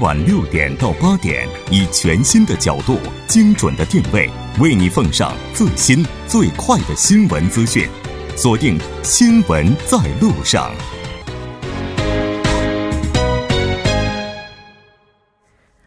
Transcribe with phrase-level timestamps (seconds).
[0.00, 7.86] 晚六点到八点，以全新的角度、精准的定位，为你奉上最新最快的新闻资讯。
[8.34, 10.72] 锁定《新闻在路上》。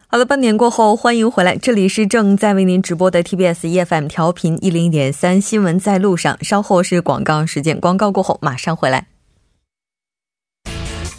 [0.06, 6.38] 好了，半点过后，欢迎回来，这里是正在为您直播的 TBS EFM 调频一零点三，新闻在路上。
[6.44, 9.08] 稍后是广告时间，广告过后马上回来。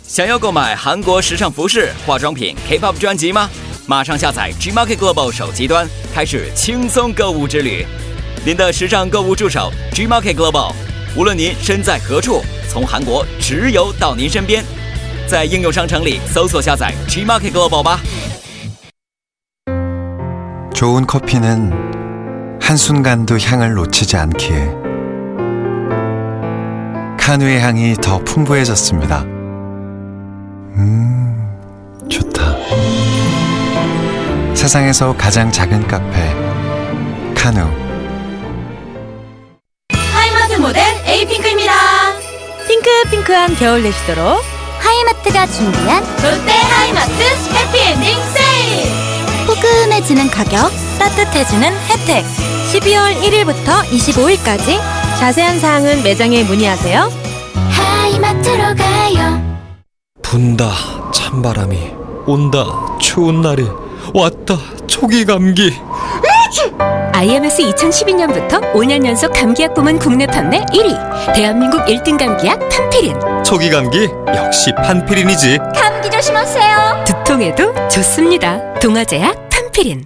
[0.05, 3.49] 想要购买韩国时尚服饰、化妆品、K-pop 专辑吗？
[3.87, 7.85] 马上下载 Gmarket Global 手机端，开始轻松购物之旅。
[8.45, 10.73] 您的时尚购物助手 Gmarket Global，
[11.17, 14.65] 无论您身在何处，从韩国直邮到您身边。
[15.27, 18.01] 在应用商城里搜索下载 Gmarket Global 吧。
[20.73, 21.73] 좋은 커피는
[22.63, 24.71] 한순간도 향을 놓치지 않기에
[27.19, 29.27] 카누의 향이 더 풍부해졌습니다.
[34.66, 36.34] 세상에서 가장 작은 카페
[37.36, 37.60] 카누
[40.12, 41.72] 하이마트 모델 에이핑크입니다.
[42.68, 44.44] 핑크핑크한 겨울 내시도록
[44.80, 47.12] 하이마트가 준비한 롯데 하이마트
[47.54, 49.46] 해피엔딩 세일.
[49.46, 52.26] 포근해지는 가격, 따뜻해지는 혜택.
[52.26, 54.80] 12월 1일부터 25일까지
[55.20, 57.12] 자세한 사항은 매장에 문의하세요.
[57.70, 59.60] 하이마트로 가요.
[60.24, 61.78] 분다 찬바람이
[62.26, 62.66] 온다
[63.00, 63.85] 추운 날이
[64.16, 64.58] 왔다
[64.88, 65.74] 초기 감기
[67.12, 71.34] IMS 2012년부터 5년 연속 감기약 부문 국내 판매 1위.
[71.34, 73.14] 대한민국 1등 감기약 판피린.
[73.44, 77.04] 초기 감기 역시 판피린이지 감기 조심하세요.
[77.06, 78.74] 두통에도 좋습니다.
[78.76, 80.06] 동아제약 판피린.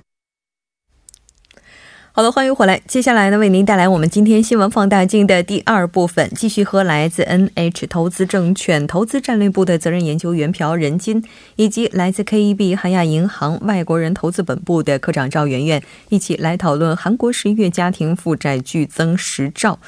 [2.11, 2.81] 好的，欢迎回来。
[2.88, 11.23] 接下来呢，为您带来我们今天新闻放大镜的第二部分，继续和来自 NH 投资证券投资战略部的责任研究员朴仁金，
[11.56, 19.79] 以及来自 KEB 韩亚银行外国人投资本部的科长赵媛媛一起来讨论韩国十一月家庭负债剧增十兆。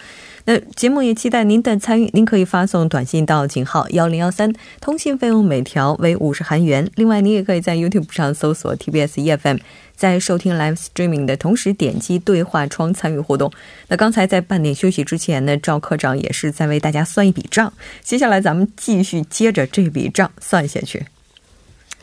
[0.46, 6.90] 那节目也期待您的参与，您可以发送短信到井号幺零幺三，通信费用每条为五十韩元。
[6.96, 9.60] 另外，您也可以在 YouTube 上搜索 TBS EFM，
[9.96, 13.52] 在收听 Live Streaming 的同时点击对话窗参与互动。
[13.88, 17.72] 那刚才在半点休息之前呢，赵科长也是在为大家算一笔账。
[18.02, 21.06] 接下来咱们继续接着这笔账算下去。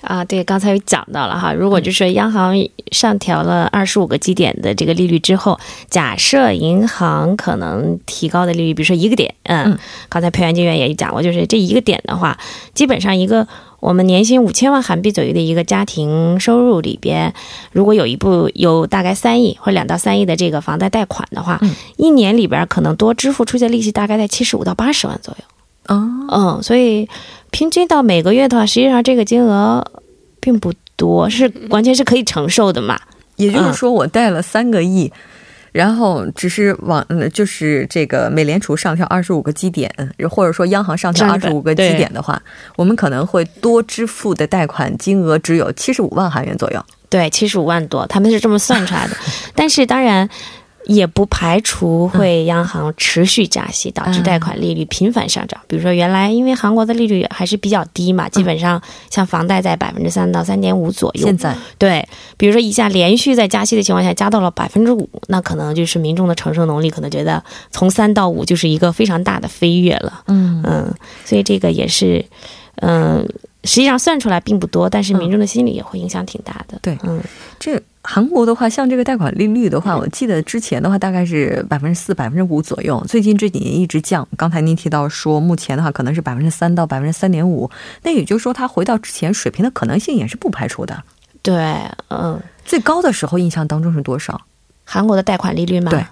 [0.01, 2.55] 啊，对，刚才有讲到了哈，如果就是央行
[2.93, 5.59] 上调了二十五个基点的这个利率之后，
[5.91, 9.79] 假设银行可能提高的利率，比如说一个点，嗯，嗯。
[10.09, 12.39] 刚才裴元金员也讲过，就是这一个点的话，
[12.75, 13.47] 基本上一个
[13.81, 17.35] 我们年薪五千万韩币左右的一个家庭收入里边，
[17.73, 21.75] 如果有一部有大概三亿或者两到三亿的这个房贷贷款的话，嗯。
[21.97, 25.45] 一年里边可能多支付出去的利息大概在七十五到八十万左右。
[25.89, 27.09] 哦，嗯，所以
[27.51, 29.85] 平均到每个月的话，实际上这个金额
[30.41, 32.99] 并不多，是完全是可以承受的嘛。
[33.37, 35.13] 也就是说，我贷了三个亿。
[35.71, 39.93] 然后只是往，嗯，就是这个美联储上调二十五个基点，
[40.29, 42.43] 或者说央行上调二十五个基点的话，
[42.75, 46.85] 我们可能会多支付的贷款金额只有七十五万韩元左右。
[47.11, 49.17] 对，七十五万多，他们是这么算出来的。
[49.55, 50.29] 但是当然。
[50.89, 55.61] 也不排除会央行持续加息，导致贷款利率频繁上涨。
[55.69, 61.27] 比如说，原来因为韩国的利率还是比较低嘛，基本上像房贷在百分之三到三点五左右。
[61.27, 70.23] 现在对，比如说一下连续在加息的情况下加到了百分之五，那可能就是民众的承受能力可能觉得从三到五就是一个非常大的飞跃了。
[70.27, 70.95] 嗯嗯，
[71.25, 72.25] 所以这个也是，
[72.77, 73.29] 嗯。
[73.69, 76.79] 实际上算出来并不多，但是民众的心理也会影响挺大的。
[76.81, 77.21] 对，嗯，
[77.61, 84.27] 这韩国的话，像这个贷款利率的话，我记得之前的话大概是百分之四、百分之五左右，最近这几年一直降。
[84.39, 87.71] 刚才您提到说，目前的话可能是百分之三到百分之三点五，
[88.05, 91.05] 那也就是说，它回到之前水平的可能性也是不排除的。
[91.43, 91.55] 对，
[92.09, 94.41] 嗯，最高的时候印象当中是多少？
[94.85, 95.91] 韩国的贷款利率吗？
[95.91, 96.03] 对。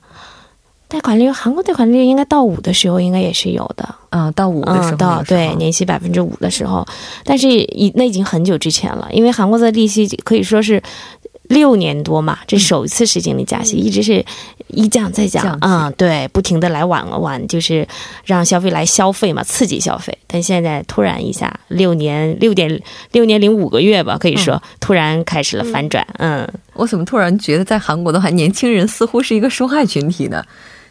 [0.89, 6.87] 贷款利率，韩国贷款利率应该到五的时候应该也是有的，嗯，到五的时候，嗯、到对年息百分之五的时候，
[7.25, 10.81] 但是已那已经很久之前了，因为韩国的利息可以说是
[11.49, 14.25] 六年多嘛，这首一次实行的加息，嗯、一直是
[14.69, 17.87] 一降再降，嗯，对，不停的来挽挽，就是
[18.25, 22.81] 让消费来消费嘛，刺激消费，但现在突然一下六年六点
[23.11, 30.45] 六年零五个月吧，可以说、嗯、突然开始了反转，嗯，我怎么突然觉得在韩国的话，年轻人似乎是一个受害群体呢？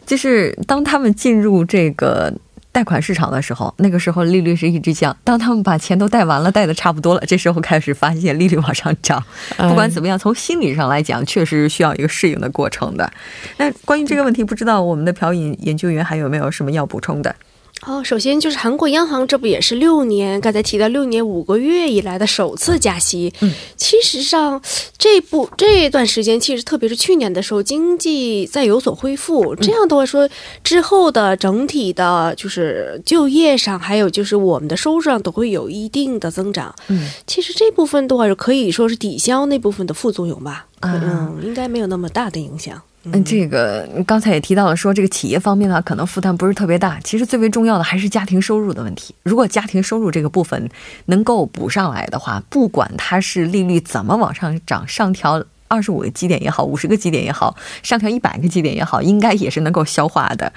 [0.06, 2.32] 就是当他们进入这个
[2.72, 9.22] 贷款市场的时候，那个时候利率是一直降；当他们把钱都贷完了，贷的差不多了，这时候开始发现利率往上涨。
[9.56, 13.10] 不管怎么样，从心理上来讲，确实需要一个适应的过程的。
[13.56, 17.34] 那关于这个问题，不知道我们的朴研研究员还有没有什么要补充的？
[17.82, 23.32] 哦，首先就是韩国央行这不也是六年，刚才提到六年五个月以来的首次加息。
[23.40, 24.60] 嗯，其实上
[24.96, 29.54] 这部这段时间，其实特别是去年的时候，经济在有所恢复。
[29.56, 30.28] 这样的话说，
[30.64, 36.74] 之后的整体的，就是就业上，还有就是我们的收入上，都会有一定的增长。
[36.88, 40.66] 嗯，其实这部分的话，可以说是抵消那部分的副作用吧。
[40.80, 42.82] 嗯，应该没有那么大的影响。
[43.12, 46.98] 嗯，这个刚才也提到了，说这个企业方面呢，可能负担不是特别大。
[47.04, 49.14] 其实最为重要的还是家庭收入的问题。
[49.22, 50.68] 如果家庭收入这个部分
[51.04, 60.52] 能够补上来的话，不管它是利率怎么往上涨，上调二十五个基点也好，五十个基点也好，上调一百个基点也好，应该也是能够消化的。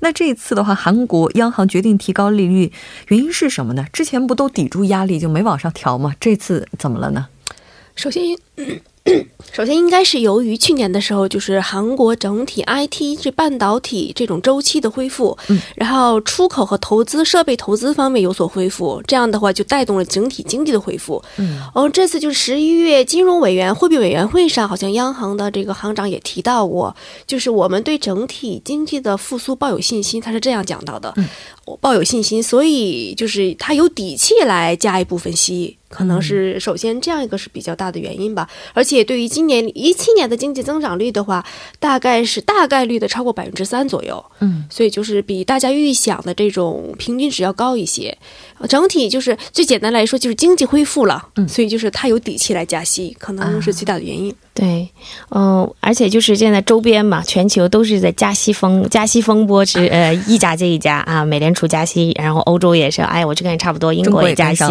[0.00, 2.70] 那这一次的话，韩国央行决定提高利率，
[3.08, 3.86] 原因是什么呢？
[3.90, 6.14] 之前不都抵住压力就没往上调吗？
[6.20, 7.28] 这次怎么了呢？
[7.94, 8.22] 首先。
[9.52, 26.94] 首先，应该是由于去年的时候，就是韩国整体 IT 这半导体这种周期的恢复，嗯，然后出口和投资设备投资方面有所恢复，这样的话就带动了整体经济的恢复，嗯，哦，这次就是十一月金融委员货币委员会上，好像央行的这个行长也提到过，
[27.26, 31.26] 就是我们对整体经济的复苏抱有信心，他是这样讲到的，嗯，
[31.64, 35.78] 我抱有信心，所以就是他有底气来加一部分息。
[35.88, 41.44] 可能是首先这样一个是比较大的原因吧，而且对于今年一七年的经济增长率的话，
[41.78, 48.16] 大概是大概率的超过百分之三左右，嗯，所以就是比大家预想的这种平均值要高一些。
[48.68, 54.34] 整体就是最简单来说，就是经济恢复了，嗯，所以就是它有底气来加息，可能是最大的原因。
[54.56, 54.88] 对，
[55.32, 64.64] 嗯，而且就是现在周边嘛，全球都是在加息风加息风波之呃一家接一家啊，美联储加息，然后欧洲也是，哎，我这看差不多，英国也加息，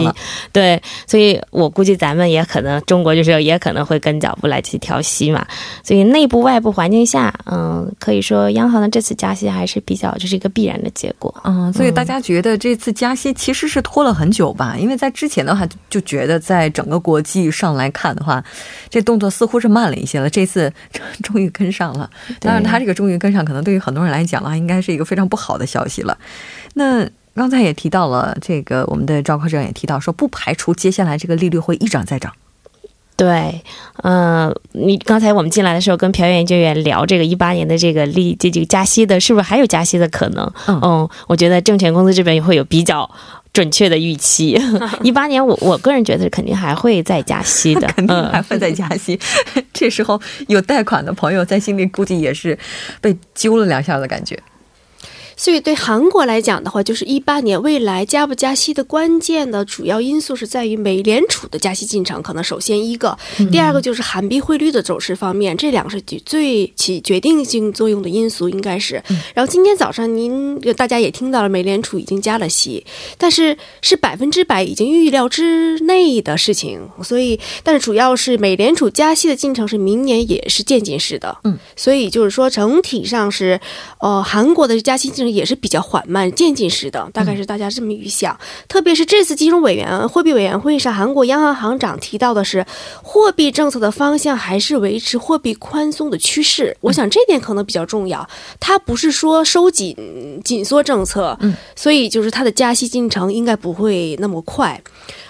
[0.52, 5.46] 对，所以我估计咱们也可能中国就是也可能会跟脚步来去调息嘛，
[5.84, 14.76] 所以内部外部环境下，嗯，可以说央行的这次加息还是比较这是一个必然的结果，嗯，所以大家觉得这次加息其实是拖了很久吧？
[14.80, 18.44] 因为在之前的话就觉得在整个国际上来看的话，
[18.90, 19.75] 这动作似乎是。
[19.76, 20.72] 慢了一些了，这次
[21.22, 22.10] 终于跟上了。
[22.40, 26.18] 当然，他这个终于跟上，可能对于很多人来讲的话，应该是一个非常不好的消息了。
[26.76, 27.06] 那
[27.36, 32.32] 刚才也提到了，这个我们的赵科长也提到说，不排除接下来这个利率会一涨再涨。
[33.18, 33.62] 对，
[34.04, 40.52] 嗯，你刚才我们进来的时候跟朴研究员聊这个一八年的这个利这这个加息的，是不是还有加息的可能？
[40.68, 43.10] 嗯，我觉得证券公司这边也会有比较。
[43.56, 44.62] 准确的预期，
[45.02, 49.18] 一八年我我个人觉得肯定还会再加息的， 肯定还会再加息。
[49.74, 52.58] 这时候有贷款的朋友在心里估计也是
[53.00, 54.38] 被揪了两下的感觉。
[55.38, 63.18] 所以对韩国来讲的话，就是一八年未来加不加息的关键的主要因素是在于美联储的加息进程，可能首先一个，
[63.52, 69.04] 第二个就是韩币汇率的走势方面，这两个是最起决定性作用的因素，应该是。
[69.34, 72.86] 然后今天早上您大家也听到了，美联储已经加了息，
[73.18, 83.60] 但是是百分之百已经预料之内的事情，所以但是主要是美联储加息的进程是明年也是渐进式的，嗯，所以就是说整体上是，
[84.00, 85.25] 呃，韩国的加息进。
[85.30, 88.38] 也是比较缓慢渐进式的，大概是大家这么预想。
[88.68, 92.66] 特别是这次金融委员货币委员会上，韩国央行行长提到的是，
[93.02, 96.76] 货币政策的方向还是维持货币宽松的趋势。
[96.82, 98.28] 我想这点可能比较重要，
[98.60, 99.96] 它不是说收紧
[100.44, 104.82] 紧缩政策，嗯，所以就是它的加息进程应该不会那么快，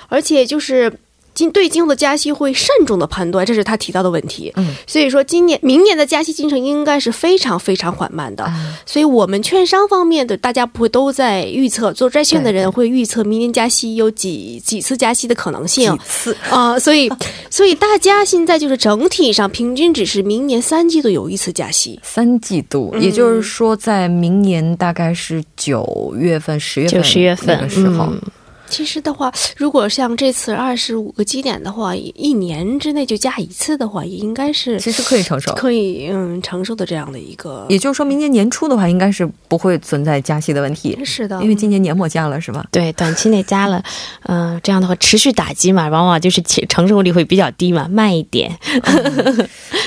[0.08, 0.92] 而且就是。
[1.36, 4.52] 今对今后的加息会慎重的判断，这是他提到的问题。
[4.56, 8.50] 嗯，所以说今年、明年的加息进程应该是非常非常缓慢的。
[8.86, 15.92] 所以，我们券商方面的大家不会都在预测，做债券的人会预测明年加息有几几次加息的可能性。
[15.92, 16.80] 几次啊？
[16.80, 17.12] 所以，
[17.52, 22.00] 所以大家现在就是整体上平均只是明年三季度有一次加息。
[22.02, 28.14] 三季度，也就是说，在明年大概是九月份、十月份、十月份的时候。
[28.68, 37.66] 其实的话，如果像这次二十五个基点的话，一年之内就加一次的话，也应该是其实可以承受，可以嗯承受的这样的一个。
[37.70, 40.98] 也就是说明年年初的话，应该是不会存在加息的问题。
[41.06, 42.66] 是的，因为今年年末加了，是吧？
[42.72, 43.82] 对，短期内加了，
[44.24, 48.52] 嗯， 这样的话持续打击嘛，往往就是承受力会比较低嘛，慢一点。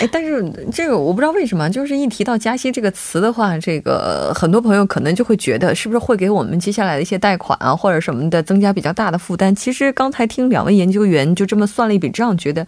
[0.00, 8.67] 哎，但是这个我不知道为什么，就是一提到加息这个词的话，这个很多朋友可能就会觉得，是不是会给我们接下来的一些贷款啊或者什么的增加。
[8.72, 12.66] 比较大的负担，其实刚才听两位研究员就这么算了一笔账，觉得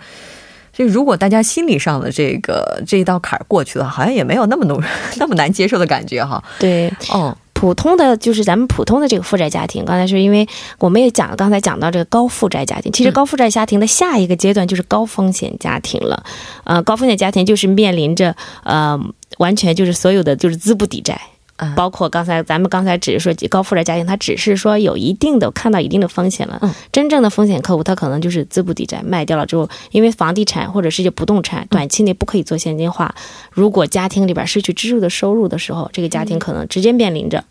[0.72, 4.76] 这如果大家心理上的这个这一道坎儿过去了，好像也没有那么难
[5.18, 6.42] 那么难接受的感觉哈。
[6.58, 16.22] 对，哦，普通的就是咱们普通的这个负债家庭，刚才是因为我们也讲，刚才讲到这个高负债家庭，其实高负债家庭的下一个阶段就是高风险家庭了。
[16.64, 18.98] 呃，高风险家庭就是面临着呃，
[19.38, 21.20] 完全就是所有的就是资不抵债。
[21.60, 26.58] 啊包括刚才咱们刚才只是说高负债家庭，他只是说有一定的看到一定的风险了。
[26.62, 33.14] 嗯真正的风险客户，他可能就是资不抵债，卖掉了之后，因为房地产或者是一些不动产，短期内不可以做现金化。
[33.50, 37.44] 如果家庭里边失去支柱的收入的时候，这个家庭可能直接面临着。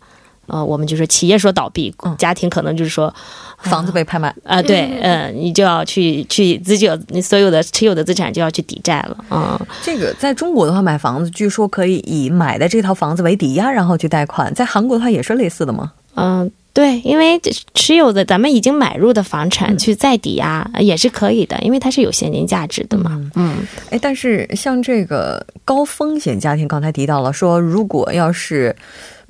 [0.46, 2.16] 呃，我们就说企业说倒闭，嗯。
[2.16, 3.12] 家庭可能就是说，
[3.58, 14.52] 房子被拍卖，啊、对，呃，你就要去去自己有你所有的持有的资产就要去抵债了，嗯，这个在中国的话，买房子据说可以以买的这套房子为抵押，然后去贷款。
[14.54, 15.92] 在韩国的话也是类似的吗？
[16.16, 17.40] 嗯，对，因为
[17.74, 23.30] 持有的咱们已经买入的房产去再抵押、呃也是可以的，因为它是有现金价值的嘛。
[23.36, 23.58] 嗯。
[23.90, 28.74] 哎，但是像这个高风险家庭，刚才提到了说，如果要是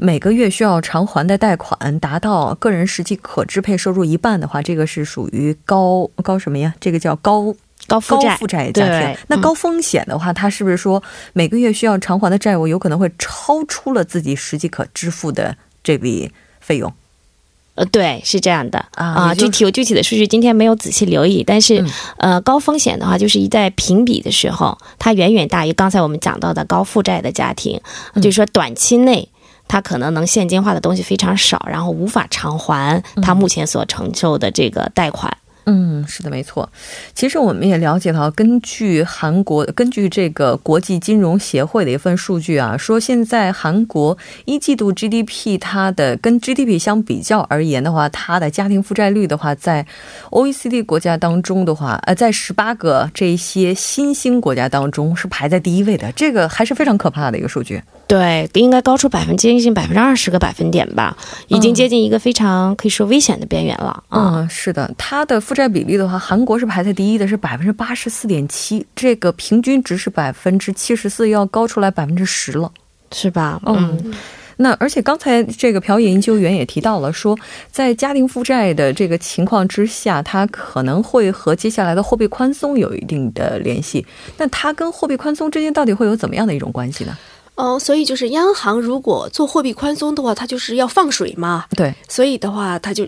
[0.02, 6.72] 每个月需要偿还的贷款达到个人实际可支配收入一半的话，这个是属于高高什么呀？
[6.80, 7.54] 这个叫高
[7.86, 11.02] 高负债高负债家庭那高风险的话，它是不是说
[11.34, 15.54] 每个月需要偿还的债务有可能会超出了自己实际可支付的
[15.84, 16.90] 这笔费用？
[17.74, 27.78] 呃，对，是这样的啊也就是具体有具体的数据，今天没有仔细留意，但是、嗯呃，高风险的话，就是一在评比的时候，它远远大于刚才我们讲到的高负债的家庭，
[28.14, 29.28] 嗯就是说短期内。
[29.70, 35.32] 它可能能现金化的东西非常少，然后无法偿还他目前所承受的这个贷款。
[35.66, 36.68] 嗯，是的，没错。
[37.14, 49.86] 其实我们也了解到，根据韩国根据这个国际金融协会的一份数据啊，说现在韩国一季度 GDP 它的跟 GDP 相比较而言的话，它的家庭负债率的话，在
[50.30, 57.80] OECD 国家当中的话，呃，在十八个这些新兴国家当中是排在第一位的，这个还是非常可怕的一个数据。
[58.10, 64.34] 对，应该高出百分接近百分之二十个百分点吧，已经接近一个非常可以说危险的边缘了啊。
[64.34, 72.72] 嗯，是的，它的负债比例的话，韩国是排在第一的，是百分之八十四点七，这个平均值是百分之七十四，要高出来百分之十了。
[73.12, 73.60] 是吧？
[73.66, 74.12] 嗯，
[74.56, 77.36] 那而且刚才这个朴野研究员也提到了说，
[77.72, 84.06] 在家庭负债的这个情况之下，它可能会和接下来的货币宽松有一定的联系。
[84.36, 87.16] 那它跟货币宽松之间到底会有怎么样的一种关系呢？
[87.60, 93.06] 嗯、所以就是央行如果做货币宽松的话，它就是要放水嘛，对，所以的话，它就。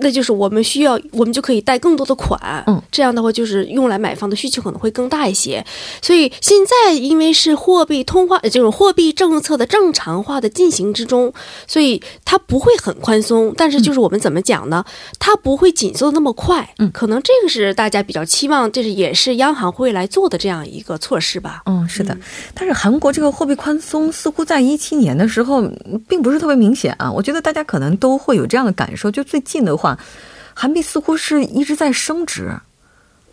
[0.00, 5.64] 那就是我们需要，我们就可以贷更多的款，嗯，这样的话就是用来买房的需求可能会更大一些。
[6.02, 11.32] 所以现在因为是货币通化呃这种货币政策的正常化的进行之中，
[11.66, 14.84] 所以它不会很宽松，但是就是我们怎么讲呢？
[15.18, 21.62] 它不会紧缩那么快，嗯可能这个是大家比较期望，这是也是央行会来做的这样一个措施吧。
[21.66, 22.16] 嗯，是的。
[22.54, 27.10] 但是韩国这个货币宽松似乎在一七年的时候嗯并不是特别明显啊。
[27.10, 29.87] 我觉得大家可能都会有这样的感受，就最近的话，
[30.54, 32.52] 韩币似乎是一直在升值，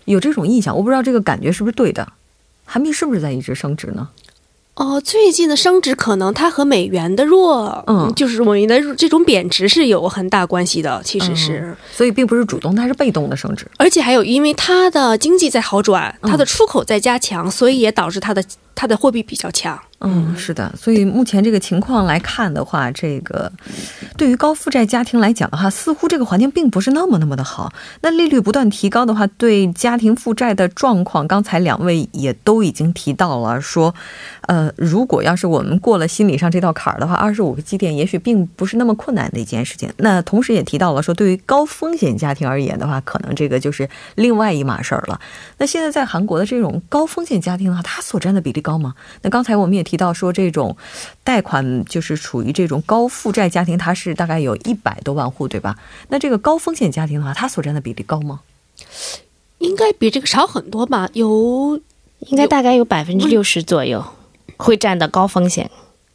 [0.05, 0.75] 有这种印象。
[0.75, 2.07] 我不知道这个感觉是不是对的。
[2.65, 4.09] 韩币是不是在一直升值呢？
[4.75, 13.65] 哦，最近的升值可能它和美元的弱，嗯就是我们的弱这种贬值是有很大关系的，其实是，嗯所以并不是主动，它是被动的升值。
[13.77, 18.43] 而且还有因为它的经济在好转，嗯它的出口在加强，所以也导致它的
[18.75, 19.81] 它的货币比较强。
[20.01, 23.51] 嗯，是的，所以目前这个情况来看的话，这个
[24.17, 27.71] 对于高负债家庭来讲的话，似乎这个环境并不是那么那么的好。
[28.01, 33.95] 那利率不断提高的话，对家庭负债的状况，刚才两位也都已经提到了，说，
[34.41, 39.91] 呃，如果要是我们过了心理上这道坎儿的话，二十五个基点也许并不是那么困难的一件事情。
[39.97, 45.19] 那同时也提到了说，对于高风险家庭而言的话，可能这个就是另外一码事儿了。
[45.57, 48.93] 那现在在韩国的这种高风险家庭的话，它所占的比例高吗？
[49.23, 50.75] 那刚才我们也提到说，这种
[51.23, 55.77] 贷款就是处于这种高负债家庭，它是大概有一百多万户，对吧？
[56.09, 58.41] 那这个高风险家庭的话，它所占的比例高吗？
[59.59, 61.09] 应该比这个少很多吧？
[61.13, 61.79] 有
[62.19, 64.03] 应该大概有百分之六十左右
[64.57, 65.69] 会占到高风险、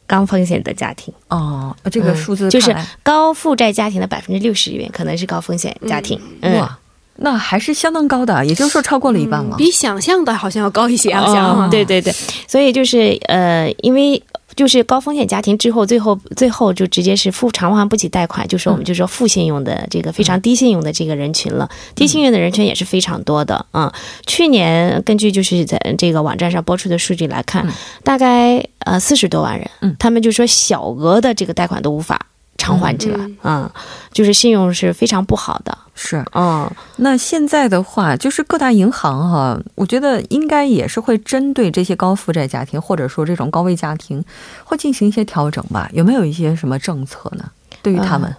[0.05, 1.13] 高风险的家庭。
[1.27, 6.21] 哦，这个数字、嗯就是高负债家庭的百分之六十里面可能是高风险家庭。
[6.41, 6.79] 嗯，哇，
[7.21, 9.55] 那还是相当高的，也就是说超过了一半了。
[9.57, 12.13] 比想象的好像要高一些，好像、哦对对对，
[12.47, 14.21] 所以就是呃，因为。
[14.53, 21.69] 就是高风险家庭之后，最后最后就直接是付偿还不起贷款，就是我们就说负信用的这个非常低信用的这个人群了。
[21.95, 23.91] 低信用的人群也是非常多的啊、嗯。
[24.27, 27.71] 去年根据就是在这个网站上播出的数据来看，嗯、
[28.03, 32.19] 大概呃四十多万人，嗯，他们就说小额的这个贷款都无法
[32.61, 33.71] 偿还起来，嗯嗯，
[34.13, 35.75] 就是信用是非常不好的。
[35.95, 44.23] 是，嗯，那现在的话，就是各大银行哈、啊，我觉得应该也是会针对这些高负债家庭，或者说这种高危家庭，
[44.63, 45.89] 会进行一些调整吧？
[45.91, 47.51] 有没有一些什么政策呢？
[47.81, 48.33] 对于他们？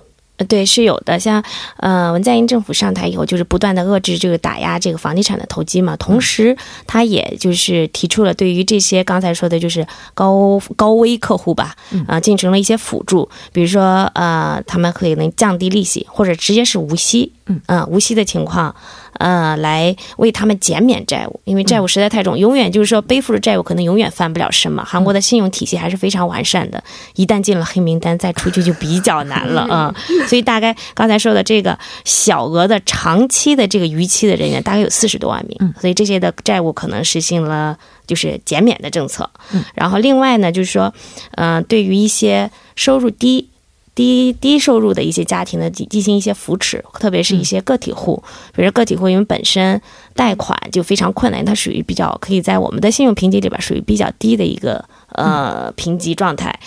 [0.44, 1.18] 对，是有的。
[1.18, 1.42] 像
[1.76, 6.56] 呃文在寅政府上台以后，就是不断的遏制这个打压这个房地产的投机嘛，同时
[6.86, 11.74] 他也就是提出了对于这些刚才说的就是高高危客户吧，
[12.06, 18.74] 啊、进行了一些辅助，比如说呃他们可以能降低利息，或者直接是无息，嗯、无息的情况。
[19.18, 24.82] 呃，来为他们减免债务，因为债务实在太重，永远就是说背负着债务，可能永远翻不了身嘛。
[24.84, 26.82] 韩国的信用体系还是非常完善的，
[27.14, 30.26] 一旦进了黑名单，再出去就比较难了啊、 嗯。
[30.26, 39.30] 所以大概刚才说的这个小额的长期的这个逾期的人员，大概有四十多万名，所以这些的债务可能实行了就是减免的政策。
[39.74, 40.92] 然后另外呢，就是说，
[41.32, 43.50] 呃，对于一些收入低。
[43.94, 48.22] 低低收入的一些家庭的进进行一些扶持，特别是一些个体户，
[48.54, 49.80] 比如说个体户，因为本身
[50.14, 54.82] 贷款就非常困难，它属于比较可以在我们的信用评级里边属于比较低的一个
[55.14, 56.58] 呃评级状态。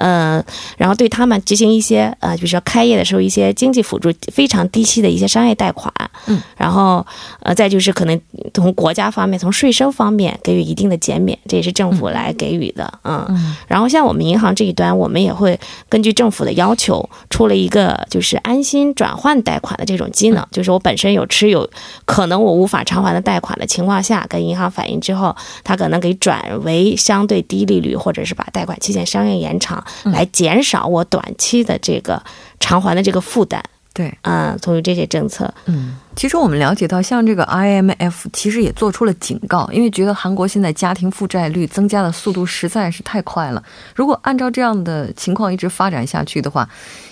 [0.00, 0.42] 呃，
[0.78, 5.92] 然后对他们执行一些呃，比如说开业的时候一些经济辅助，非常低息的一些商业贷款，
[6.26, 7.06] 嗯，然后
[7.40, 8.18] 呃，再就是可能
[8.54, 13.56] 从国家方面、从税收方面给予一定的减免，这也是政府来给予的，嗯，嗯。
[13.68, 21.68] 然后像我们银行这一端，我们也会根据政府的要求，出了一个就是安心转换贷款的这种机能，就是我本身有持有
[22.06, 32.22] 可能我无法偿还的贷款的情况下，跟银行反映之后，他可能给转为相对低利率，或者是把贷款期限相应延长，来减少我短期的这个
[32.58, 33.62] 偿还的这个负担。
[33.92, 43.62] 对，嗯，从于这些政策，嗯，其实我们了解到，像这个 IMF 其实也做出了警告，因为觉得韩国现在家庭负债率增加的速度实在是太快了。
[43.96, 46.66] 如果按照这样的情况一直发展下去的话，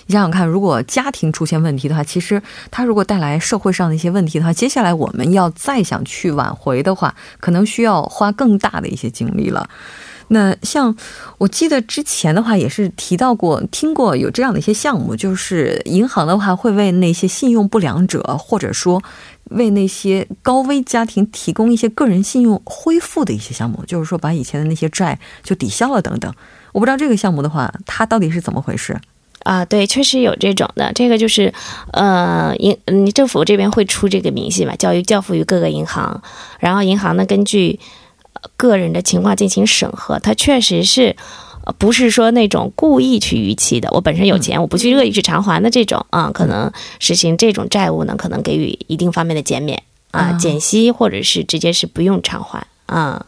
[0.05, 9.69] 你想想看，如果家庭出现问题的话，其实它如果带来社会上的一些问题的话，接下来我们要再想去挽回的话，可能需要花更大的一些精力了。
[10.29, 10.95] 那像
[11.37, 19.01] 我记得之前的话也是提到过，听过有这样的一些项目，就是银行的话会为那些信用不良者，或者说
[19.45, 26.33] 为那些高危家庭提供一些个人信用恢复的一些项目，就是说把以前的那些债就抵消了等等。
[26.71, 28.95] 我不知道这个项目的话，它到底是怎么回事？
[29.43, 30.91] 啊，对，确实有这种的。
[30.93, 31.51] 这个就是，
[31.93, 36.21] 呃，银你政府这边会出这个明细嘛，交于交付于各个银行，
[36.59, 37.79] 然后银行呢根据
[38.57, 41.15] 个人的情况进行审核，他确实是。
[41.65, 53.23] 呃不是说那种故意去逾期的，我本身有钱，我不去恶意去偿还的这种啊、可能实行这种债务呢，可能给予一定方面的减免啊、啊减息，或者是直接是不用偿还啊。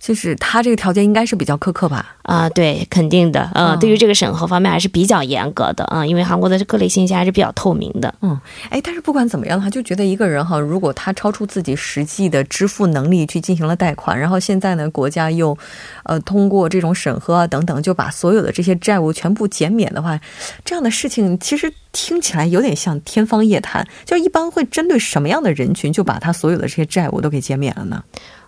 [0.00, 2.16] 就是他这个条件应该是比较苛刻吧？
[2.22, 8.14] 啊、对，肯定的，呃，哦对于这个审核方面还是比较严格的啊、因为韩国的各类信息还是比较透明的。
[8.22, 15.56] 嗯，哎，但是不管怎么样的话，就觉得一个人哈，如果他超出自己实际的支付能力去进行了贷款，然后现在呢，国家又，
[16.04, 20.18] 呃，通过这种审核啊等等，就把所有的这些债务全部减免的话，
[20.64, 23.86] 这样的事情其实听起来有点像天方夜谭。
[24.06, 28.02] 就一般会针对什么样的人群，就把他所有的这些债务都给减免了呢？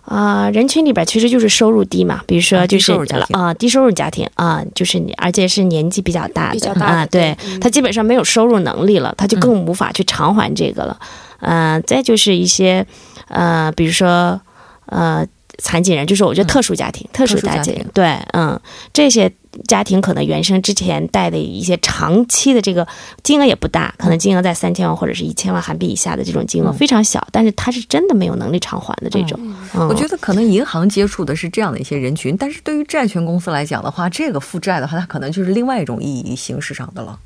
[0.05, 2.91] 啊、人群里边其实就是收入低嘛，比如说就是
[3.31, 10.99] 啊、低收入家庭啊、就是你，而且是年纪比较大的啊，对对嗯他基本上没有收入能力了，他就更无法去偿还这个了。
[11.39, 12.85] 嗯、再就是一些
[13.27, 14.39] 呃，比如说
[14.87, 15.25] 呃。
[15.57, 18.59] 残疾人就是我觉得特殊家庭，特殊家庭，嗯特殊家庭对，嗯，
[18.91, 19.31] 这些
[19.67, 22.87] 家庭可能原生之前贷的一些长期的这个
[23.21, 29.39] 金额也不大，可能金额在三千万或者是一千万韩币以下的这种金额、嗯非常小，但是他是真的没有能力偿还的这种。
[29.75, 37.19] 嗯我觉得可能银行接触的是这样的一些人群，但是对于债权公司来讲的话，这个负债的话，它可能就是另外一种意义形式上的了。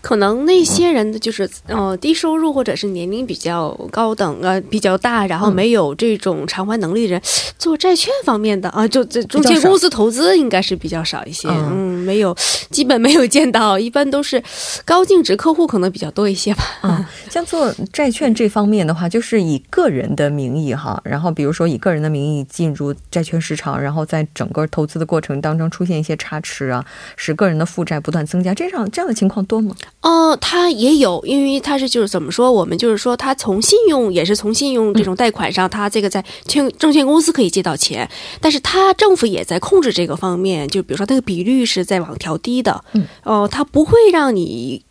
[0.00, 5.62] 可能那些人的就是呃低收入或者是年龄比较高等呃比较大，然后嗯。
[5.62, 7.22] 没有这种偿还能力的人，
[7.58, 11.68] 做债券方面的啊，就这中介公司投资应该是比较少一些，嗯。
[11.72, 12.34] 嗯，没有，
[12.70, 14.42] 基本没有见到，一般都是
[14.84, 16.64] 高净值客户可能比较多一些吧。
[16.82, 26.84] 嗯，像做债券这方面的话，就是以个人的名义哈，然后比如说以个人的名义进入债券市场，然后在整个投资的过程当中出现一些差池啊，
[27.16, 29.74] 使个人的负债不断增加，这样这样的情况多吗？
[30.00, 38.08] 哦，他也有，因为他是就是怎么说，我们就是说他从信用也是从信用这种贷款上，他这个在券证券公司可以借到钱，
[38.40, 44.82] 但是他政府也在控制这个方面，就比如说那个比率是在往调低的，嗯，哦、他不会让你。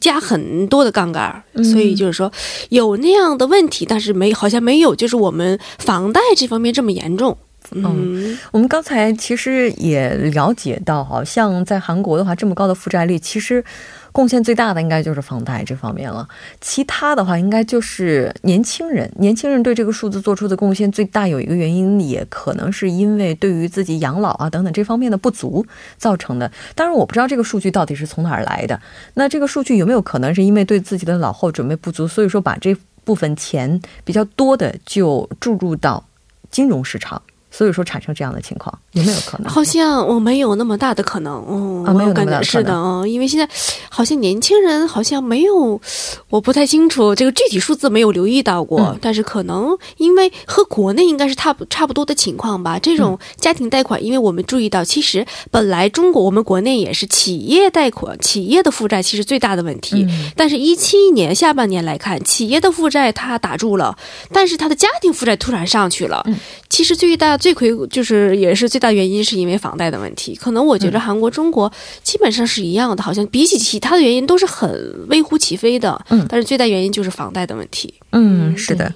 [0.00, 2.32] 加很多的杠杆所以就是说
[2.70, 7.38] 有那样的问题，但是没好像没有就是我们房贷这方面这么严重。
[7.72, 13.64] 嗯，我们刚才其实也了解到，好像在韩国的话，这么高的负债率，其实
[14.12, 16.28] 贡献最大的应该就是房贷这方面了，
[16.60, 19.10] 其他的话应该就是年轻人。
[19.18, 25.66] 年轻人对这个数字做出的贡献最大，有一个原因也可能是因为对于自己养老啊等等这方面的不足
[25.98, 26.50] 造成的。
[26.74, 28.80] 当然，我不知道这个数据到底是从哪儿来的。
[29.14, 32.74] 那这个数据有没有可能是因为对自己的老后准备不足，所以说把这
[33.04, 36.04] 部分钱比较多的就注入到
[36.50, 37.20] 金融市场？
[37.56, 39.50] 所以说产生这样的情况有没有可能？
[39.50, 43.48] 好像我没有那么大的可能，嗯，啊，没有那么大的是的，嗯，因为现在
[43.88, 45.80] 好像年轻人好像没有，
[46.28, 52.78] 我不太清楚这个具体数字没有留意到过，但是可能因为和国内应该是差不差不多的情况吧。
[52.78, 60.06] 这种家庭贷款，因为我们注意到，其实本来中国我们国内也是企业贷款，企业的负债其实最大的问题。
[60.36, 63.96] 但是，一七年下半年来看，企业的负债它打住了，
[64.30, 66.22] 但是它的家庭负债突然上去了。
[66.68, 67.38] 其实最大。
[67.46, 70.34] 罪魁就是也是最大原因，是因为房贷的问题。
[70.34, 76.04] 可能我觉得韩国、中国基本上是一样的，好像比起其他的原因都是很微乎其微的。
[76.08, 77.94] 嗯，但是最大原因就是房贷的问题。
[78.10, 78.92] 嗯，是的。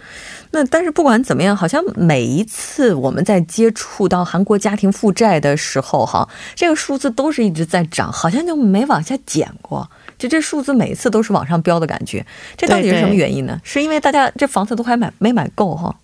[0.50, 9.88] 那但是不管怎么样，好像每一次我们在接触到韩国家庭负债的时候，哈，这个数字都是一直在涨，好像就没往下减过。
[10.18, 12.26] 就这数字每一次都是往上飙的感觉。
[12.56, 13.60] 这到底是什么原因呢？
[13.62, 15.94] 是因为大家这房子都还买没买够哈？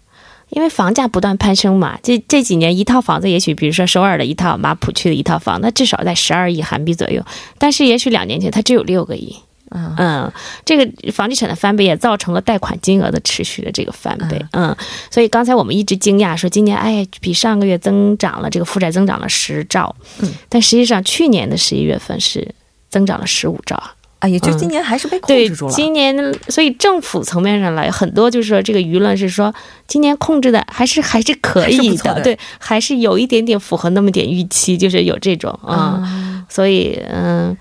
[0.50, 7.20] 因为房价不断攀升嘛，这这几年一套房子，也许比如说首尔的一套，马浦区的一套房，那至少在十二亿韩币左右。
[7.58, 9.36] 但是也许两年前它只有六个亿。
[9.70, 10.32] 嗯，
[10.64, 14.40] 这个房地产的翻倍也造成了贷款金额的持续的这个翻倍。
[14.52, 14.74] 嗯，
[15.10, 19.94] 所以刚才我们一直惊讶说今年哎比上个月增长了这个负债增长了十兆。
[20.20, 22.54] 嗯，但实际上去年的十一月份是
[22.88, 23.82] 增长了十五兆。
[24.18, 25.72] 啊，也就今年还是被控制住了。
[25.72, 26.16] 今年，
[26.48, 29.54] 所以政府层面上来，很多就是说，这个舆论是说，
[29.86, 36.46] 今年控制的还是还是可以的，对，还是有一点点符合那么点预期，就是有这种啊。
[36.48, 37.54] 所以，嗯，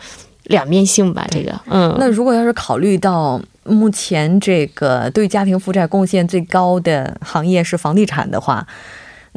[0.44, 1.94] 两面性吧，这个，嗯。
[2.00, 8.66] 那如果要是考虑到目前这个对家庭负债贡献最高的行业是房地产的话。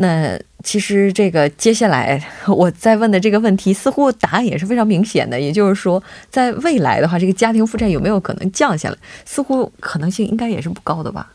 [0.01, 5.41] 那其实这个接下来我在问的这个问题，似乎答案也是非常明显的。
[5.41, 8.97] 也就是说，在未来的话，这个家庭负债有没有可能降下来？
[9.25, 11.29] 似乎可能性应该也是不高的吧，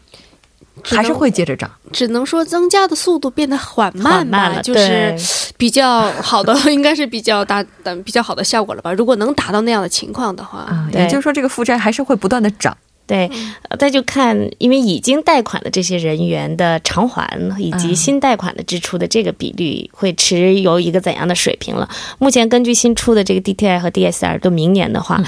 [0.81, 1.69] 还是会接着涨。
[1.91, 5.13] 只能说增加的速度变得缓慢吧，就是
[5.57, 8.93] 比较好的，应该是比较大的比较好的效果了吧。
[8.93, 12.77] 如果能达到那样的情况的话，也就是说，这个负债还是会不断的涨。
[13.05, 13.29] 对，
[13.77, 21.89] 再就看，因为已经贷款的这些人员的偿还以及新贷款的支出的这个比率会持有一个怎样的水平了？
[22.17, 25.21] 目前根据新出的这个 DTI 和 DSR，都明年的话。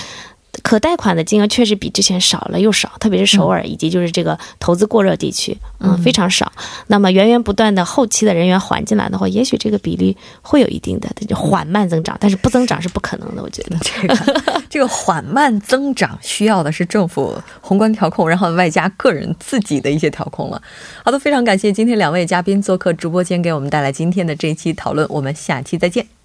[0.65, 6.51] 可贷款的金额确实比之前少了又少，特别是首尔以及就是这个投资过热地区，嗯，非常少。
[6.87, 13.43] 那么源源不断的后期的人员还进来的话，也许这个比例会有一定的缓慢增长，但是不增长是不可能的。
[13.43, 20.59] 我觉得这个 这个缓慢增长需要的是政府宏观调控，然后外加个人自己的一些调控了。
[21.03, 25.05] 好的，非常感谢今天两位嘉宾做客直播间，给我们带来今天的这一期讨论。
[25.11, 26.24] 我们下期再见。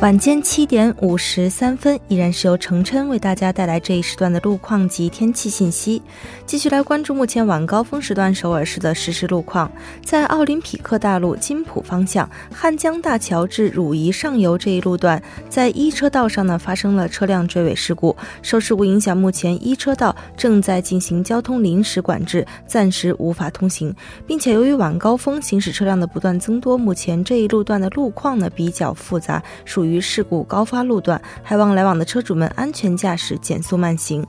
[0.00, 6.00] 晚间七点五十三分，依然是由程琛为大家带来这一时段的路况及天气信息。
[6.46, 9.70] 继续来关注目前晚高峰时段首尔市的实时路况。
[10.02, 23.94] 在奥林匹克大路金浦方向汉江大桥至汝矣上游这一路段，在一车道上呢发生了车辆追尾事故，受事故影响，目前一车道正在进行交通临时管制，暂时无法通行，
[24.26, 29.89] 并且由于晚高峰行驶车辆的不断增多，目前这一路段的路况呢比较复杂，属于。
[29.90, 34.26] 于事故高发路段，还望来往的车主们安全驾驶，减速慢行。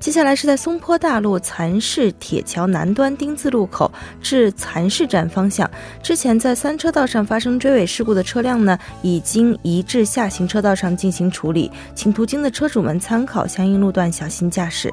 [0.00, 3.88] 接下来是在松坡大路蚕市铁桥南端丁字路口
[4.20, 5.70] 至蚕市站方向，
[6.02, 14.92] 之前在三车道上发生追尾事故的车辆呢，已经移至下行车道上进行处理，请途经的车主们参考相应路段小心驾驶。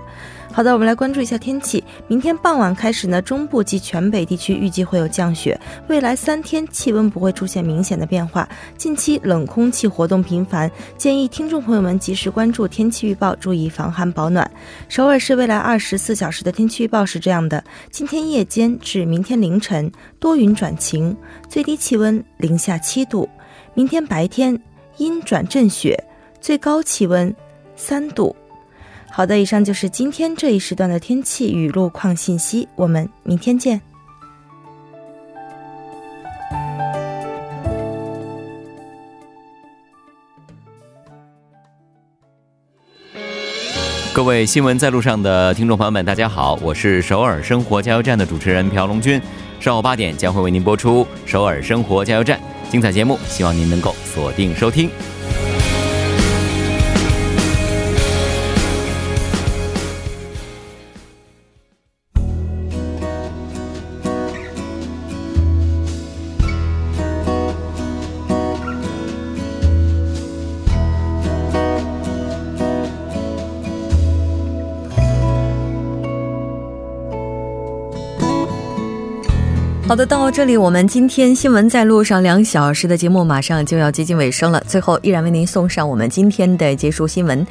[0.59, 1.81] 好的，我们来关注一下天气。
[2.09, 5.57] 明天傍晚开始呢，中部及全北地区预计会有降雪。
[5.87, 8.45] 未来三天气温不会出现明显的变化。
[8.75, 14.51] 近期冷空气活动频繁，建议听众朋友们及时关注天气预报，注意防寒保暖。
[14.89, 21.15] 首尔市未来二十四小时的天气预报是这样的：今天夜间至明天凌晨多云转晴，
[21.47, 23.25] 最低气温零下七度；
[23.73, 24.61] 明天白天
[24.97, 25.97] 阴转阵雪，
[26.41, 27.33] 最高气温
[27.77, 28.35] 三度。
[29.19, 33.81] 好的，以上就是今天这一时段的天气与路况信息，我们明天见。
[44.13, 49.21] 各位新闻在路上的听众朋友们，大家好，我是首尔生活加油站的主持人朴龙军。
[49.59, 54.89] 上午八点将会为您播出首尔生活加油站精彩节目，希望您能够锁定收听。
[79.89, 84.63] 好的，到这里，我们今天新闻在路上两小时的节目马上就要接近尾声了。
[84.67, 87.43] 最后，依然为您送上我们今天的结束新闻。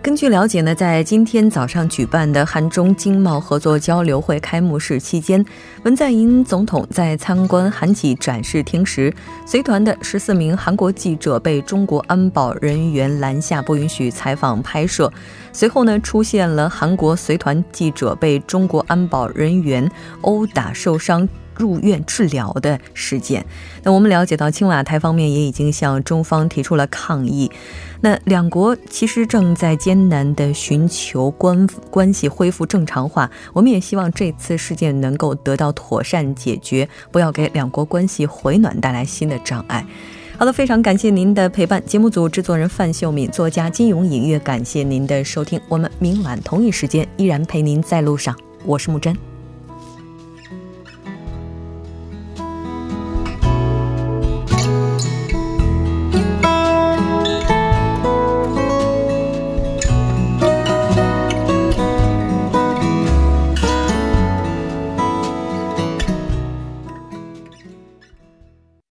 [0.00, 5.44] 根据了解呢，在今天早上举办的韩中经贸合作交流会开幕式期间，
[5.82, 9.12] 文在寅总统在参观韩企展示厅时，
[9.44, 15.12] 随团的十四名韩国记者被中国安保人员拦下，不允许采访拍摄。
[15.52, 21.28] 随后呢，出现了韩国随团记者被中国安保人员殴打受伤。
[21.60, 23.44] 入院治疗的事件，
[23.82, 27.50] 那我们了解到，青瓦台方面也已经向中方提出了抗议。
[28.00, 39.84] 那两国其实正在艰难的寻求关关系恢复正常化，我们也希望这次事件能够得到妥善解决，不要给两国关系回暖带来新的障碍。
[40.38, 41.84] 好的，非常感谢您的陪伴。
[41.84, 45.60] 节目组制作人范秀敏，作家金勇隐月，感谢您的收听。
[45.68, 49.29] 我们明晚同一时间依然陪您在路上，我是木真。